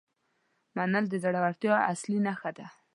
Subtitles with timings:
[0.75, 2.67] منل د زړورتیا اصلي نښه ده.